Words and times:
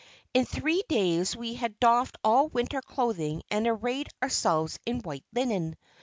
In 0.33 0.45
three 0.47 0.83
days 0.89 1.35
we 1.37 1.53
had 1.53 1.79
doffed 1.79 2.15
all 2.23 2.47
winter 2.47 2.81
clothing 2.81 3.43
and 3.51 3.67
arrayed 3.67 4.09
ourselves 4.23 4.79
in 4.83 5.01
white 5.01 5.25
linen. 5.31 5.75